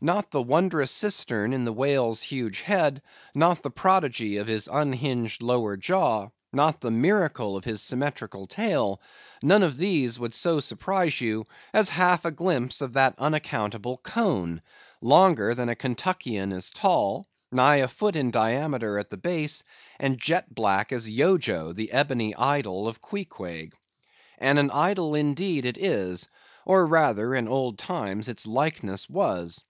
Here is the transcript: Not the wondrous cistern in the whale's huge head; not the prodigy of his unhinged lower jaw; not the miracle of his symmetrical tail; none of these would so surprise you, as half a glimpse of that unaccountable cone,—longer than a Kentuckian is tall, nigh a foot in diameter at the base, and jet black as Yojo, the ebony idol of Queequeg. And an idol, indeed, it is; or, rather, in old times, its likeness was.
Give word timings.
Not 0.00 0.30
the 0.30 0.42
wondrous 0.42 0.90
cistern 0.90 1.54
in 1.54 1.64
the 1.64 1.72
whale's 1.72 2.20
huge 2.20 2.60
head; 2.62 3.00
not 3.34 3.62
the 3.62 3.70
prodigy 3.70 4.36
of 4.38 4.46
his 4.46 4.68
unhinged 4.70 5.42
lower 5.42 5.78
jaw; 5.78 6.28
not 6.52 6.80
the 6.82 6.90
miracle 6.90 7.56
of 7.56 7.64
his 7.64 7.80
symmetrical 7.82 8.46
tail; 8.46 9.00
none 9.42 9.62
of 9.62 9.78
these 9.78 10.18
would 10.18 10.34
so 10.34 10.60
surprise 10.60 11.20
you, 11.22 11.46
as 11.72 11.90
half 11.90 12.24
a 12.26 12.30
glimpse 12.30 12.80
of 12.82 12.92
that 12.94 13.14
unaccountable 13.18 13.98
cone,—longer 13.98 15.54
than 15.54 15.68
a 15.70 15.76
Kentuckian 15.76 16.52
is 16.52 16.70
tall, 16.70 17.26
nigh 17.52 17.76
a 17.76 17.88
foot 17.88 18.16
in 18.16 18.30
diameter 18.30 18.98
at 18.98 19.08
the 19.10 19.18
base, 19.18 19.64
and 19.98 20.18
jet 20.18 20.54
black 20.54 20.92
as 20.92 21.08
Yojo, 21.08 21.72
the 21.72 21.92
ebony 21.92 22.34
idol 22.34 22.88
of 22.88 23.00
Queequeg. 23.02 23.74
And 24.38 24.58
an 24.58 24.70
idol, 24.70 25.14
indeed, 25.14 25.64
it 25.64 25.78
is; 25.78 26.28
or, 26.66 26.86
rather, 26.86 27.34
in 27.34 27.48
old 27.48 27.78
times, 27.78 28.28
its 28.28 28.46
likeness 28.46 29.08
was. 29.08 29.62